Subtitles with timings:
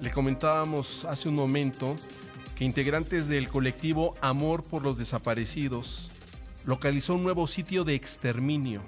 [0.00, 1.94] Le comentábamos hace un momento
[2.56, 6.10] que integrantes del colectivo Amor por los Desaparecidos
[6.64, 8.80] localizó un nuevo sitio de exterminio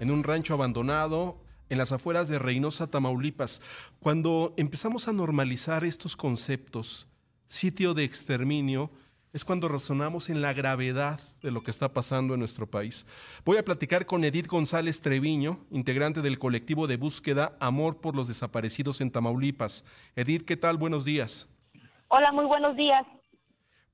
[0.00, 1.36] en un rancho abandonado
[1.68, 3.60] en las afueras de Reynosa, Tamaulipas.
[4.00, 7.08] Cuando empezamos a normalizar estos conceptos,
[7.46, 8.90] sitio de exterminio,
[9.32, 13.06] es cuando razonamos en la gravedad de lo que está pasando en nuestro país.
[13.44, 18.28] Voy a platicar con Edith González Treviño, integrante del colectivo de búsqueda Amor por los
[18.28, 19.84] Desaparecidos en Tamaulipas.
[20.16, 20.76] Edith, ¿qué tal?
[20.76, 21.48] Buenos días.
[22.08, 23.06] Hola, muy buenos días.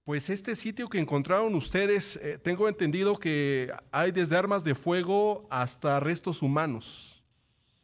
[0.04, 5.46] Pues este sitio que encontraron ustedes, eh, tengo entendido que hay desde armas de fuego
[5.50, 7.24] hasta restos humanos.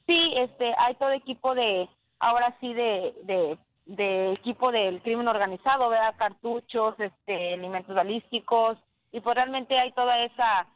[0.07, 1.89] Sí, este, hay todo equipo de,
[2.19, 3.59] ahora sí, de, de,
[3.97, 6.15] de equipo del crimen organizado, ¿verdad?
[6.17, 8.79] Cartuchos, este, alimentos balísticos,
[9.13, 10.67] y pues realmente hay toda esa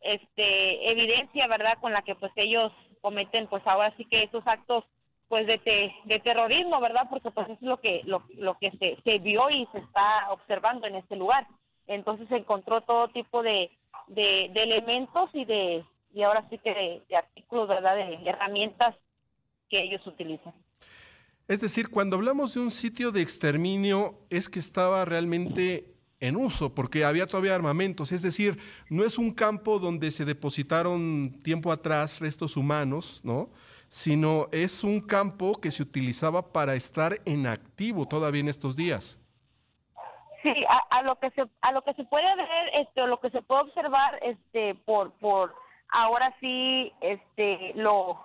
[0.00, 1.78] este evidencia, ¿verdad?
[1.80, 4.84] Con la que pues ellos cometen pues ahora sí que esos actos
[5.28, 5.60] pues de,
[6.04, 7.06] de terrorismo, ¿verdad?
[7.08, 10.30] Porque pues eso es lo que lo, lo que se, se vio y se está
[10.30, 11.46] observando en este lugar.
[11.86, 13.70] Entonces se encontró todo tipo de,
[14.08, 17.96] de, elementos y de y ahora sí que de, artículos, ¿verdad?
[17.96, 18.94] De herramientas
[19.68, 20.52] que ellos utilizan.
[21.48, 26.74] Es decir, cuando hablamos de un sitio de exterminio, es que estaba realmente en uso,
[26.74, 28.12] porque había todavía armamentos.
[28.12, 33.50] Es decir, no es un campo donde se depositaron tiempo atrás restos humanos, ¿no?
[33.92, 39.20] sino es un campo que se utilizaba para estar en activo todavía en estos días.
[40.42, 40.54] Sí,
[40.90, 43.60] a, lo que se a lo que se puede ver, este, lo que se puede
[43.60, 45.54] observar, este, por por
[45.90, 48.24] ahora sí, este, lo,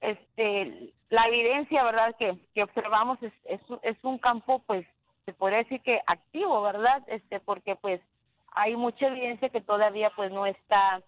[0.00, 3.32] este, la evidencia, verdad, que, que observamos es,
[3.82, 4.86] es, un campo, pues,
[5.24, 8.00] se podría decir que activo, verdad, este, porque pues
[8.52, 11.02] hay mucha evidencia que todavía pues no está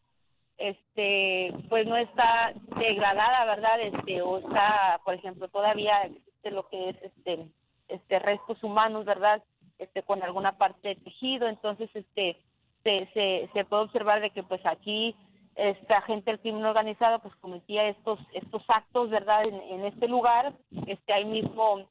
[0.59, 6.91] este pues no está degradada verdad este o está por ejemplo todavía existe lo que
[6.91, 7.47] es este
[7.87, 9.41] este restos humanos verdad
[9.79, 11.49] este con alguna parte de tejido.
[11.49, 12.37] Entonces este
[12.83, 15.15] se, se, se puede observar de que pues aquí
[15.59, 20.53] esta gente del crimen organizado pues cometía estos estos actos verdad en, este lugar
[20.87, 21.85] este ahí mismo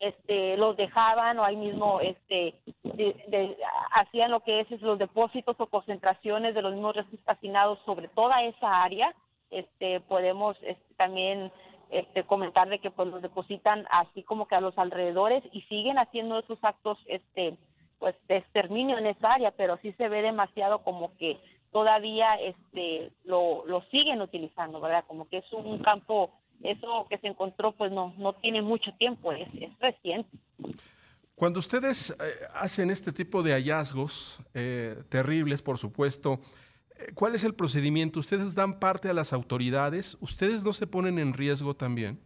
[0.00, 3.56] este los dejaban o ahí mismo este de,
[3.92, 8.42] hacían lo que es, los depósitos o concentraciones de los mismos restos calcinados sobre toda
[8.42, 9.14] esa área.
[9.50, 11.52] Este podemos este, también
[11.90, 15.98] este comentar de que pues los depositan así como que a los alrededores y siguen
[15.98, 17.56] haciendo esos actos este
[18.00, 21.38] pues de exterminio en esa área pero sí se ve demasiado como que
[21.74, 26.30] todavía este lo, lo siguen utilizando verdad como que es un campo
[26.62, 29.48] eso que se encontró pues no, no tiene mucho tiempo, es,
[29.80, 30.30] reciente.
[31.34, 32.14] Cuando ustedes eh,
[32.54, 36.38] hacen este tipo de hallazgos, eh, terribles por supuesto,
[36.96, 38.20] eh, ¿cuál es el procedimiento?
[38.20, 40.16] ¿Ustedes dan parte a las autoridades?
[40.20, 42.20] ¿Ustedes no se ponen en riesgo también?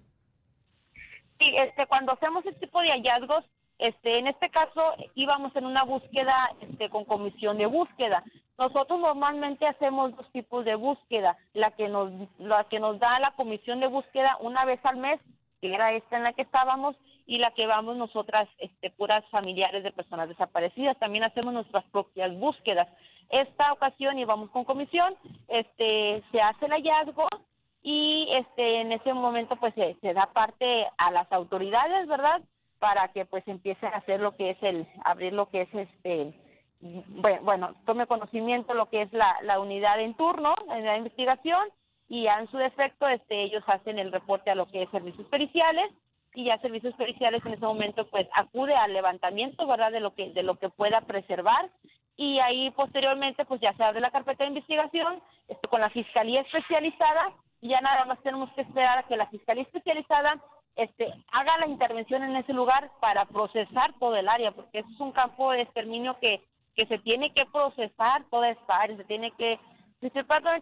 [1.41, 3.47] Sí, este, cuando hacemos este tipo de hallazgos,
[3.79, 4.83] este, en este caso
[5.15, 8.23] íbamos en una búsqueda este, con comisión de búsqueda.
[8.59, 13.31] Nosotros normalmente hacemos dos tipos de búsqueda, la que nos la que nos da la
[13.37, 15.21] comisión de búsqueda una vez al mes,
[15.61, 19.85] que era esta en la que estábamos, y la que vamos nosotras, este, puras familiares
[19.85, 20.99] de personas desaparecidas.
[20.99, 22.89] También hacemos nuestras propias búsquedas.
[23.29, 25.15] Esta ocasión íbamos con comisión,
[25.47, 27.29] este, se hace el hallazgo
[27.83, 32.41] y este, en ese momento pues se, se da parte a las autoridades, ¿verdad?
[32.81, 36.33] Para que pues empiecen a hacer lo que es el, abrir lo que es este
[36.81, 41.69] bueno, tome conocimiento lo que es la, unidad en turno en la investigación
[42.09, 45.91] y en su defecto este ellos hacen el reporte a lo que es servicios periciales
[46.35, 50.31] y ya servicios periciales en ese momento pues acude al levantamiento verdad de lo que
[50.31, 51.69] de lo que pueda preservar
[52.17, 56.43] y ahí posteriormente pues ya se abre la carpeta de investigación este, con la fiscalía
[56.43, 60.41] especializada y ya nada más tenemos que esperar a que la fiscalía especializada
[60.77, 65.01] este haga la intervención en ese lugar para procesar todo el área porque eso es
[65.01, 66.41] un campo de exterminio que
[66.79, 69.59] que se tiene que procesar toda esta área, se tiene que,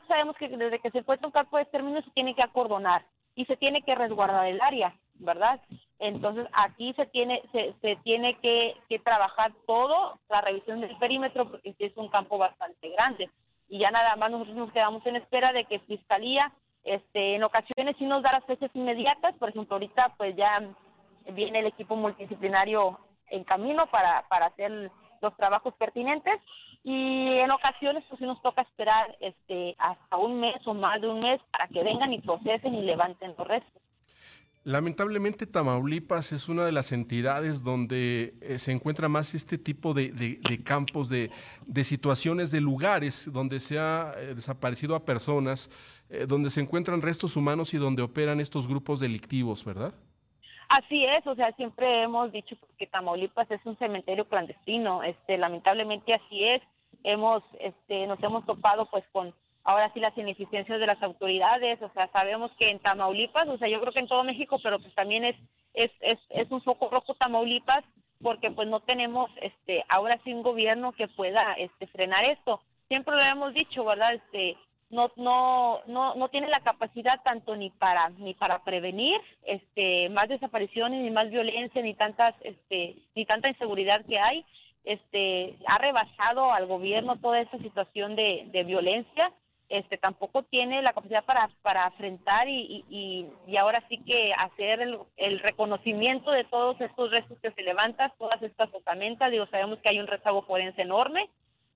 [0.09, 3.05] sabemos que desde que se encuentra un campo de exterminio se tiene que acordonar
[3.35, 5.61] y se tiene que resguardar el área, ¿verdad?
[5.99, 11.51] Entonces aquí se tiene se, se tiene que, que trabajar todo, la revisión del perímetro,
[11.51, 13.29] porque es un campo bastante grande.
[13.69, 16.51] Y ya nada más nosotros nos quedamos en espera de que Fiscalía,
[16.83, 20.63] este, en ocasiones sí nos da las fechas inmediatas, por ejemplo, ahorita pues ya
[21.35, 22.99] viene el equipo multidisciplinario
[23.29, 24.91] en camino para, para hacer
[25.21, 26.41] los trabajos pertinentes
[26.85, 31.09] y en ocasiones pues sí nos toca esperar este hasta un mes o más de
[31.09, 33.83] un mes para que vengan y procesen y levanten los restos.
[34.67, 40.41] Lamentablemente Tamaulipas es una de las entidades donde eh, se encuentra más este tipo de,
[40.65, 41.31] campos, de,
[41.85, 45.71] situaciones, de lugares donde se ha eh, desaparecido a personas,
[46.11, 49.95] eh, donde se encuentran restos humanos y donde operan estos grupos delictivos, ¿verdad?
[50.69, 56.15] Así es, o sea, siempre hemos dicho que Tamaulipas es un cementerio clandestino, este, lamentablemente
[56.15, 56.63] así es.
[57.05, 59.33] Hemos, este, nos hemos topado pues con
[59.63, 63.69] ahora sí las ineficiencias de las autoridades, o sea, sabemos que en Tamaulipas, o sea,
[63.69, 65.37] yo creo que en todo México, pero pues también es
[65.75, 67.85] es es, es un foco rojo Tamaulipas
[68.23, 72.61] porque pues no tenemos este ahora sí un gobierno que pueda este frenar esto.
[72.89, 74.15] Siempre lo hemos dicho, ¿verdad?
[74.15, 74.57] Este
[74.91, 80.29] no no no no tiene la capacidad tanto ni para ni para prevenir este más
[80.29, 84.45] desapariciones ni más violencia ni tantas este ni tanta inseguridad que hay.
[84.85, 89.33] Este ha rebasado al gobierno toda esa situación de, de violencia.
[89.69, 94.81] Este tampoco tiene la capacidad para para afrontar y, y, y ahora sí que hacer
[94.81, 99.81] el, el, reconocimiento de todos estos restos que se levantan todas estas osamentas digo sabemos
[99.81, 101.29] que hay un rezago forense enorme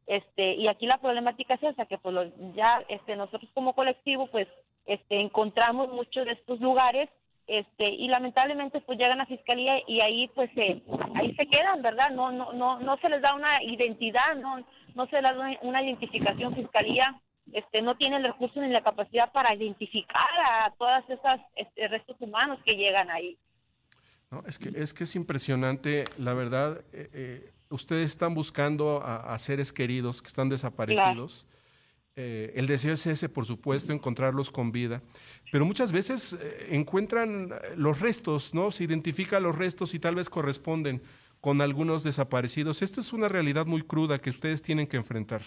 [0.07, 4.49] este y aquí la problemática es esa que pues ya este nosotros como colectivo pues
[4.87, 7.09] este encontramos muchos de estos lugares
[7.47, 10.83] este y lamentablemente pues llegan a fiscalía y ahí pues se
[11.15, 14.65] ahí se quedan verdad no no no no se les da una identidad no
[14.95, 16.55] no se les da una, una identificación.
[16.55, 17.21] Fiscalía
[17.53, 22.17] este no tiene el recurso ni la capacidad para identificar a todas esas este, restos
[22.21, 23.37] humanos que llegan ahí.
[24.31, 29.33] No, es que es que es impresionante la verdad eh, eh ustedes están buscando a,
[29.33, 31.45] a, seres queridos que están desaparecidos.
[31.45, 31.61] Claro.
[32.17, 35.01] Eh, el deseo es ese, por supuesto, encontrarlos con vida,
[35.53, 38.73] pero muchas veces eh, encuentran los restos, ¿no?
[38.73, 41.03] Se identifican los restos y tal vez corresponden
[41.41, 42.83] con algunos desaparecidos.
[42.83, 45.41] Esto es una realidad muy cruda que ustedes tienen que enfrentar.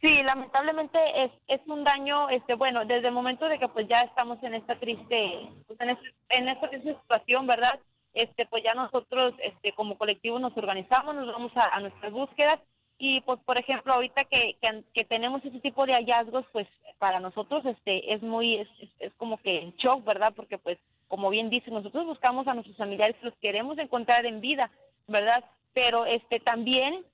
[0.00, 4.00] Sí, lamentablemente es, es un daño, este, bueno, desde el momento de que pues ya
[4.00, 7.78] estamos en esta triste, pues en, este, en esta triste situación, ¿verdad?
[8.14, 12.60] Este pues ya nosotros este como colectivo nos organizamos, nos vamos a, nuestras búsquedas
[12.98, 16.66] y pues por ejemplo ahorita que, que, que, tenemos ese tipo de hallazgos pues
[16.98, 18.68] para nosotros este es muy es,
[18.98, 20.78] es como que en shock verdad porque pues
[21.08, 24.70] como bien dice nosotros buscamos a nuestros familiares los queremos encontrar en vida
[25.06, 27.04] verdad pero este también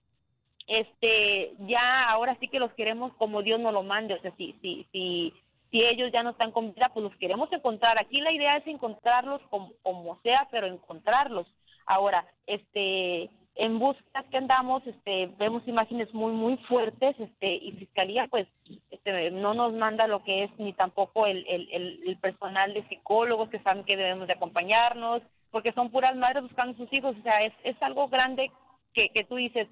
[0.67, 4.55] este ya ahora sí que los queremos como Dios nos lo mande o sea si
[4.61, 5.33] si si
[5.77, 7.99] si ellos ya no están con vida, pues los queremos encontrar.
[7.99, 11.47] Aquí la idea es encontrarlos como, como sea, pero encontrarlos.
[11.85, 18.27] Ahora, este, en búsquedas que andamos, este, vemos imágenes muy, muy fuertes, este, y Fiscalía,
[18.31, 18.49] pues,
[18.91, 23.51] este, no nos manda lo que es ni tampoco el, el, el, personal de psicólogos
[23.51, 25.21] que saben que debemos de acompañarnos,
[25.51, 28.51] porque son puras madres buscando a sus hijos, o sea, es, es algo grande
[28.95, 29.69] que, que tú dices,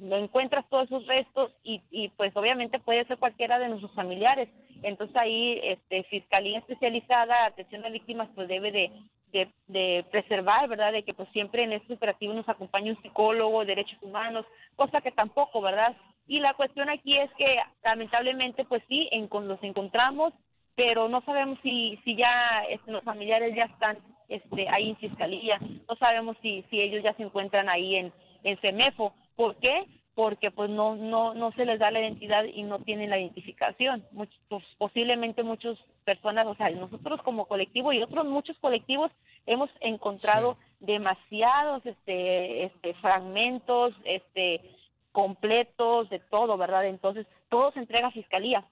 [0.00, 4.48] encuentras todos esos restos y, y pues obviamente puede ser cualquiera de nuestros familiares.
[4.82, 8.92] Entonces ahí este Fiscalía Especializada, Atención a Víctimas, pues debe de,
[9.32, 10.92] de, de, preservar, ¿verdad?
[10.92, 14.46] De que pues siempre en este operativo nos acompañe un psicólogo, derechos humanos,
[14.76, 15.96] cosa que tampoco, ¿verdad?
[16.26, 20.32] Y la cuestión aquí es que lamentablemente pues sí, en, los encontramos,
[20.76, 23.98] pero no sabemos si, si ya este, los familiares ya están
[24.28, 25.58] este, ahí en Fiscalía,
[25.88, 28.12] no sabemos si, si ellos ya se encuentran ahí en,
[28.44, 29.12] en CEMEFO.
[29.38, 29.86] ¿Por qué?
[30.16, 34.04] Porque pues no no no se les da la identidad y no tienen la identificación.
[34.10, 39.12] Muchos, pues, posiblemente muchas personas, o sea, nosotros como colectivo y otros muchos colectivos
[39.46, 40.86] hemos encontrado sí.
[40.86, 44.60] demasiados este este fragmentos, este
[45.12, 46.86] completos de todo, ¿verdad?
[46.86, 48.64] Entonces, todo se entrega a fiscalía.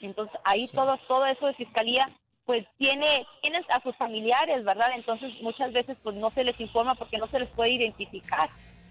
[0.00, 0.76] Entonces, ahí sí.
[0.76, 2.08] todo todo eso de fiscalía
[2.46, 4.90] pues tiene tienes a sus familiares, ¿verdad?
[4.94, 8.48] Entonces, muchas veces pues no se les informa porque no se les puede identificar.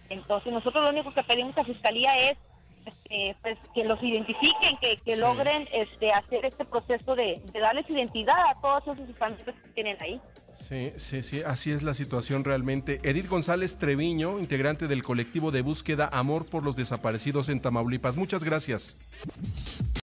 [0.09, 2.37] Entonces nosotros lo único que pedimos a Fiscalía es
[2.85, 5.21] este, pues, que los identifiquen, que, que sí.
[5.21, 9.97] logren este, hacer este proceso de, de, darles identidad a todos esos familiares que tienen
[10.01, 10.19] ahí.
[10.53, 12.99] Sí, sí, sí, así es la situación realmente.
[13.03, 18.15] Edith González Treviño, integrante del colectivo de búsqueda Amor por los Desaparecidos en Tamaulipas.
[18.15, 18.95] Muchas gracias.